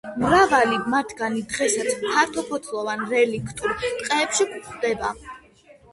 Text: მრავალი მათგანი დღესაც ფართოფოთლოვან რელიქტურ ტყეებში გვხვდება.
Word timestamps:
მრავალი 0.21 0.79
მათგანი 0.93 1.43
დღესაც 1.51 1.93
ფართოფოთლოვან 2.05 3.05
რელიქტურ 3.13 3.77
ტყეებში 3.85 4.49
გვხვდება. 4.57 5.13